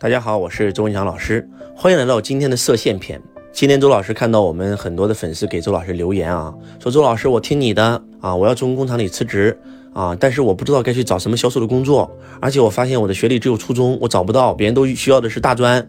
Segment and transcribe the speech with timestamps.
[0.00, 3.20] 大家好，我是周文强老师，欢迎来到今天的射线篇。
[3.50, 9.58] 今天周老师看到我们很多的粉丝给周老师留言啊，说周老师我听你的啊，我要从工厂里辞职
[9.92, 12.08] 啊，但是我不知道该去找什么销售的工作，
[12.40, 15.84] 而且我发现我的学历只有初中，我找不到，别人都需要的是大专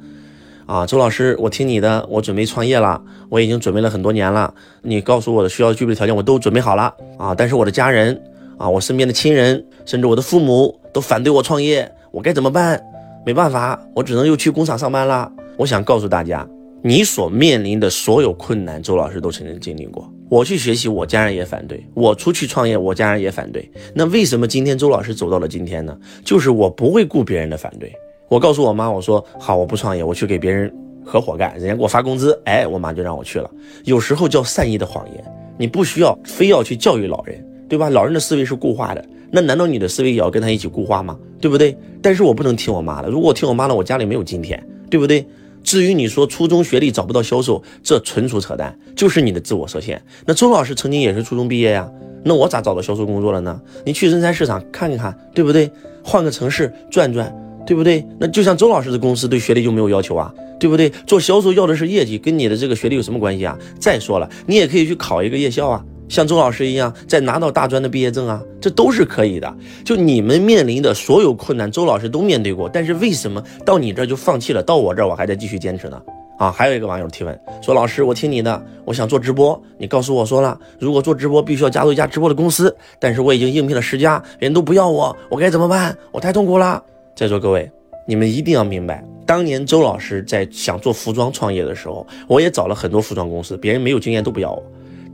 [0.65, 0.87] 啊。
[0.87, 2.99] 周老师，我听你的，我准备创业了，
[3.29, 4.51] 我已经准备了很多年了，
[4.81, 8.19] 你告诉我的需要具备的条件我都准备好了啊，但是我的家人
[8.57, 12.83] 啊，我身边的亲人，甚至我的父母都反对我创业，我该怎么办？
[13.25, 15.32] 没办法，我只能又去工厂上班了。
[15.57, 16.47] 我想告诉大家，
[16.82, 20.11] 你所面临的所有困难，周老师都曾经经历过。
[20.29, 23.69] 我去学习，我家人也反对；我出去创业，我家人也反对。
[23.93, 25.95] 那为什么今天周老师走到了今天呢？
[26.23, 27.92] 就是我不会顾别人的反对。
[28.29, 30.73] 我告诉我妈，我说好，我不创业，我去给别人
[31.04, 33.50] 合伙干，人家给我发工资，哎，我妈就让我去了。
[33.83, 35.23] 有时候叫善意的谎言，
[35.58, 37.45] 你不需要非要去教育老人。
[37.67, 37.88] 对吧？
[37.88, 41.17] 老人的思维是固化的，那难道你的思维也要跟他一起固化吗？
[41.39, 41.78] 对不对？
[42.02, 45.25] 但是我不能听我妈的，如果我听我妈的，我家里没有今天，对不对？
[45.64, 50.02] 至于你说初中学历找不到销售，这纯属扯淡，就是你的自我设限。
[50.26, 51.90] 那周老师曾经也是初中毕业呀，
[52.23, 53.62] 那我咋找到销售工作了呢？
[53.86, 55.70] 你去人才市场看一看，对不对？
[56.03, 57.34] 换个城市转转，
[57.68, 58.06] 对不对？
[58.20, 60.90] 那就像周老师的公司对学历就没有要求啊，对不对？
[61.06, 63.58] 做销售要的是业绩，跟你的这个学历有什么关系啊？
[63.80, 65.86] 再说了，你也可以去考一个夜校啊。
[66.10, 69.56] 像周老师一样，再拿到大专的毕业证啊，这都是可以的。
[69.86, 72.68] 就你们面临的所有困难，周老师都面对过。
[72.68, 74.62] 但是为什么到你这儿就放弃了？
[74.64, 76.02] 到我这儿我还在继续坚持呢？
[76.40, 79.62] 啊，还有一个网友提问说：“老师，我听你的，我想做直播。
[79.78, 85.96] 你告诉我说了，如果做直播必须要加入一家直播的公司，但是我已经应聘了十家，人都不要我，我该怎么办？
[86.12, 86.82] 我太痛苦了。”
[87.16, 87.70] 在座各位，
[88.08, 94.64] 你们一定要明白，当年周老师在想做服装创业的时候，我也找了很多服装公司，别人没有经验都不要我，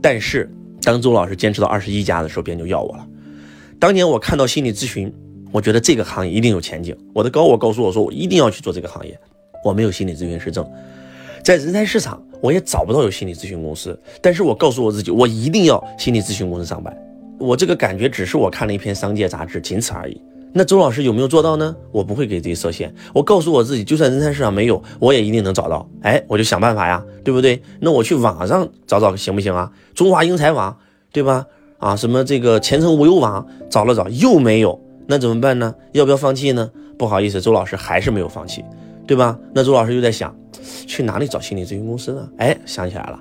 [0.00, 0.48] 但是。
[0.86, 3.04] 当周老师坚持到二十一家的时候，别人就要我了。
[3.76, 5.12] 当年我看到心理咨询，
[5.50, 6.96] 我觉得这个行业一定有前景。
[7.12, 9.18] 我的高我告诉我说，我一定要去做这个行业。
[9.64, 10.64] 我没有心理咨询师证，
[11.42, 14.00] 在人才市场我也找不到有心理咨询公司。
[14.22, 16.96] 但是我告诉我自己，我一定要心理咨询公司上班。
[17.36, 20.22] 我这个感觉只是我看了一篇商界杂志，仅此而已。
[20.58, 21.76] 那周老师有没有做到呢？
[21.92, 22.94] 我不会给自己设限。
[23.12, 25.86] 我告诉我自己，就算人才市场没有，我也一定能找到。
[26.00, 27.60] 哎，我就想办法呀，对不对？
[27.78, 29.70] 那我去网上找找行不行啊？
[29.94, 30.74] 中华英才网，
[31.12, 31.44] 对吧？
[31.76, 35.74] 啊，什么这个前程无忧网，找了找又没有，那怎么办呢？
[35.92, 36.70] 要不要放弃呢？
[36.96, 38.64] 不好意思，周老师还是没有放弃，
[39.06, 39.38] 对吧？
[39.52, 40.34] 那周老师就在想，
[40.86, 42.26] 去哪里找心理咨询公司呢？
[42.38, 43.20] 哎，想起来了，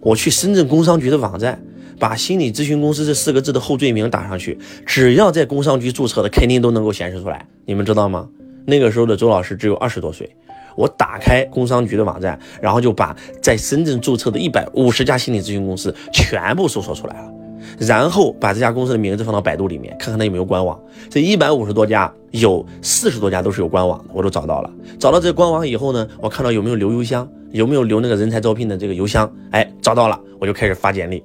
[0.00, 1.60] 我去深圳工商局的网站。
[1.98, 7.46] 把心理咨询公司这四个字的后缀名打上去，只要在工商局注册的，肯定都能够显示出来。
[7.64, 8.28] 你们知道吗？
[8.66, 10.28] 那个时候的周老师只有二十多岁，
[10.76, 17.32] 我打开工商局的网站，然后就把在深圳注册的一百五十家心理咨询公司全部搜索出来了，
[17.78, 20.78] 然后把这家公司的名字放到百度里面，看看它有没有官网。
[21.08, 24.70] 这一百五十多家，有四十多家都是有官网的，我都找到了。
[24.98, 31.22] 找到这个官网以后呢，我看到有没有留邮箱，有没有留那个人才招聘的这个邮箱，哎，找到了，我就开始发简历。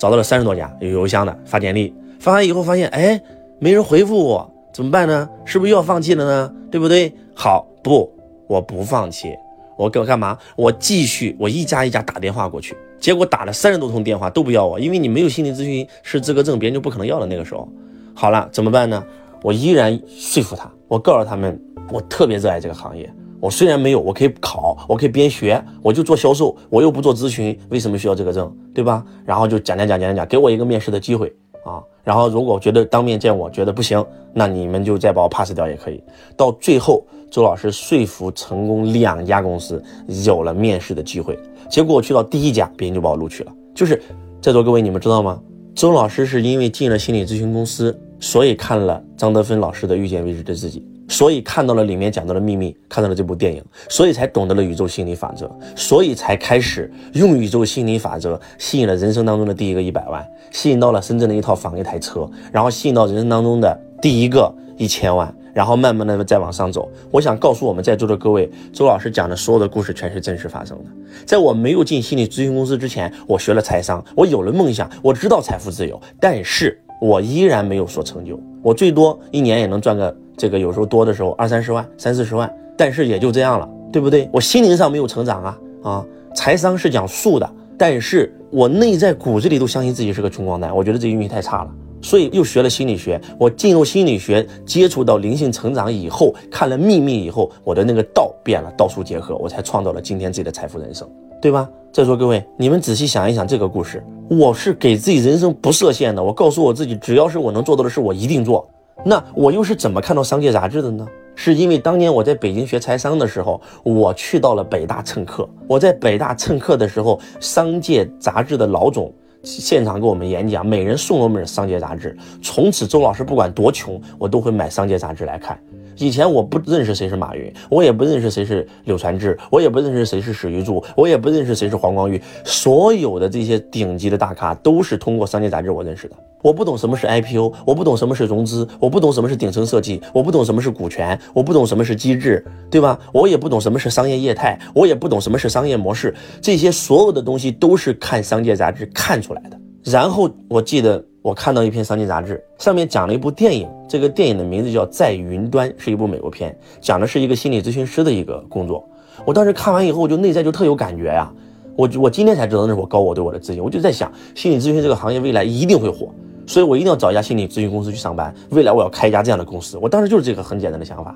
[0.00, 3.20] 找到了三十多家有邮箱的，发简历，发完以后发现，哎，
[3.58, 5.28] 没人回复我，怎么办呢？
[5.44, 6.54] 是不是又要放弃了呢？
[6.70, 7.12] 对不对？
[7.34, 8.10] 好，不，
[8.46, 9.36] 我不放弃，
[9.76, 10.38] 我给我干嘛？
[10.56, 17.26] 我继续，我一家一家打电话过去，结果打了三十多通电话都不要我，因为你没有心理咨询师资格证，别人就不可能要了。
[17.26, 17.68] 那个时候，
[18.14, 19.04] 好了，怎么办呢？
[19.42, 21.60] 我依然说服他，我告诉他们，
[21.92, 23.12] 我特别热爱这个行业。
[23.40, 29.02] 我虽然没有，我可以考，我可以边学，我就做销售，我又不做咨询，为什么需要这个证，对吧？
[29.24, 31.32] 然后就讲讲讲讲讲，给我一个面试的机会
[31.64, 31.82] 啊。
[32.04, 36.02] 然后如果觉得当面见我觉得不行，那你们就再把我 pass 掉也可以。
[36.36, 39.82] 到最后，周老师说服成功两家公司
[40.24, 43.52] 有了面试的机会，结果我去到第一家，别人就把我录取了。
[43.74, 44.02] 就是
[44.42, 45.40] 在座各位，你们知道吗？
[45.74, 50.80] 周老师是因为进了心理咨询公司，所以看了张德芬老师的《遇见未知的自己》。
[51.10, 66.88] 所以看到了里面讲到的秘密，看到了这部电影，所以才懂得了宇宙心理法则，所以才开始用宇宙心理法则吸引了人生当中的第一个一百万，吸引到了深圳的一套房一台车，然后吸引到人生当中的第一个一千万，然后慢慢的再往上走。
[67.10, 70.84] 我想告诉我们在座的各位，周老师讲的所有的故事全是真实发生的。
[71.26, 80.16] 在我没有进心理咨询公司之前，我学了财商，我有了梦想，我知道财富自由，但是我依然没有所成就，我最多一年也能赚个。
[80.40, 84.26] 这个有时候多的时候二三十万、三四十万，但是也就这样了，对不对？
[84.32, 86.06] 我心灵上没有成长啊啊！
[86.34, 87.46] 财商是讲术的，
[87.76, 91.70] 但是我内在骨子里都相信自己是个穷光蛋，我觉得这运气太差了，
[92.00, 93.20] 所以又学了心理学。
[93.38, 101.06] 我进入心理学，接触到灵性成长以后，看了秘密以后，我的那个道变了，道术结合，我才创造了今天自己的财富人生，
[101.42, 101.68] 对吧？
[101.92, 108.66] 再说各位，你们仔细想一想这个故事，我是给自己人生不设限的，我告诉我自己，只要是我能做到的事，我一定做。
[109.04, 111.06] 那我又是怎么看到商界杂志的呢？
[111.34, 115.48] 是因为当年我在北京学财商的时候，我去到了北大蹭课。
[115.66, 119.10] 我在北大蹭课的时候，商界杂志的老总
[119.42, 122.14] 现场给我们演讲，每人送我们商界杂志。
[122.42, 125.58] 从此，周老师不管多穷，我都会买商界杂志来看。
[126.00, 132.20] 以前我不认识谁是马云，我也不认识谁是柳传志，我也不认识谁是史玉柱，我也不认识谁是黄光裕。
[132.42, 136.16] 所有的这些顶级的大咖都是通过商界杂志我认识的。
[136.42, 142.98] 我不懂什么是 IPO，我不懂什么是融资，我不懂什么是顶层设计，我不懂什么是股权，我不懂什么是机制，对吧？
[143.12, 146.14] 我也不懂什么是商业业态，我也不懂什么是商业模式。
[146.40, 149.60] 这些所有的东西都是看商界杂志看出来的。
[149.84, 151.04] 然后我记得。
[151.22, 158.82] 我看到一篇商业杂志，上面讲了一部电影，这个电影的名字叫《在云端》，是一部美国片，讲的是一个心理咨询师的一个工作。
[159.26, 161.30] 我当时看完以后，我就内在就特有感觉呀。
[161.76, 163.62] 我我今天才知道那是我高我对我的自信。
[163.62, 166.08] 我就在想，心理咨询这个行业未来一定会火，
[166.46, 168.34] 所以我一定要找一家心理咨询公司去上班。
[168.52, 169.76] 未来我要开一家这样的公司。
[169.76, 171.14] 我当时就是这个很简单的想法，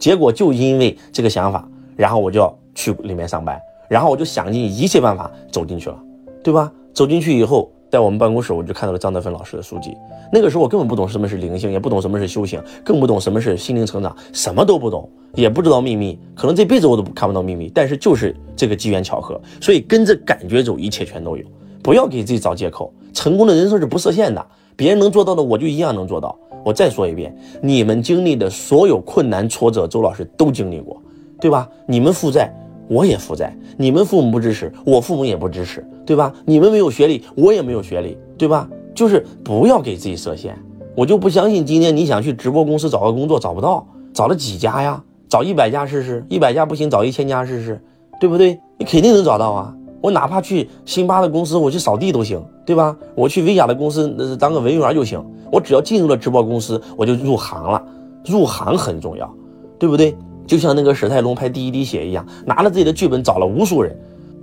[0.00, 5.98] 结果就因为这个想法，然后我就要去里面上班，然后我就想尽一切办法走进去了，
[6.42, 6.72] 对吧？
[6.94, 7.70] 走进去以后。
[7.92, 9.94] 在我们办公室，我就看到了张德芬老师的书籍。
[10.32, 17.70] 那个时候我根本不懂什么是灵性，也不懂什么是修行，更不懂什么是心灵成长，什么都不懂，也不知道秘密，可能这辈子我都看不到秘密。
[17.74, 21.44] 但是就是这个机缘巧合，所以跟着感觉走，一切全都有。
[21.82, 24.42] 不要给自己找借口，成功的人生是不设限的，
[24.74, 26.34] 别人能做到的，我就一样能做到。
[26.64, 30.98] 我再说一遍，你们经历的所有困难挫折，周老师都经历过，
[31.38, 31.68] 对吧？
[31.86, 32.50] 你们负债。
[32.92, 36.30] 我也负债，你们父母不支持，我父母也不支持，对吧？
[36.44, 38.68] 你们没有学历，我也没有学历，对吧？
[38.94, 40.54] 就是不要给自己设限。
[40.94, 45.02] 我就不相信今天你想去直播公司找个工作找不到，找了几家呀？
[45.26, 47.80] 找一百家试试，一百家不行找一千家试试，
[48.20, 48.60] 对不对？
[48.76, 49.74] 你肯定能找到啊！
[50.02, 52.94] 我哪怕去辛巴的公司，我去扫地都行，对吧？
[53.14, 55.24] 我去薇娅的公司，那是当个文员就行。
[55.50, 57.82] 我只要进入了直播公司，我就入行了。
[58.26, 59.34] 入行很重要，
[59.78, 60.14] 对不对？
[60.46, 63.96] 就像那个史泰龙拍《第一滴血》一样，拿了自己的剧本找了无数人，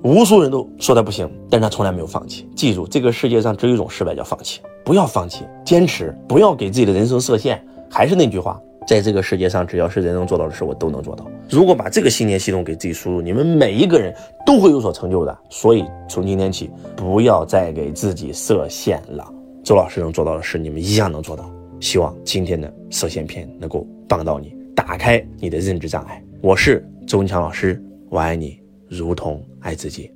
[0.04, 2.48] 无数人都说他不行，但他从来没有放弃。
[2.56, 7.62] 记住，这个世界上只有一种失败叫放弃，不要放弃，坚持，不要给自己的人生设限。
[7.90, 11.26] 还是那句话，在这个世界上，只要是人能做到的事，我都能做到。
[11.50, 14.14] 如果把这个信念系统给自己输入，你们每一个人
[14.46, 15.38] 都会有所成就的。
[15.50, 19.26] 所以从今天起，不要再给自己设限了。
[19.64, 21.50] 周老师能做到的事，你们一样能做到。
[21.80, 24.54] 希望今天的设限片能够帮到你。
[24.76, 26.24] 打开你的认知障碍。
[26.42, 30.12] 我是周文强老师，我爱你如同爱自己。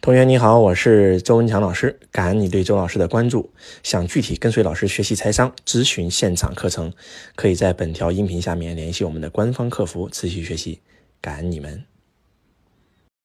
[0.00, 3.50] 同学你好，我是周文强老师，感恩你对周老师的关注。
[3.82, 6.92] 想具体跟随老师学习财商、咨询现场课程，
[7.34, 10.80] 可以在本条音频下面联系我们的官方客服，持续学习。
[11.20, 11.82] 感恩你们。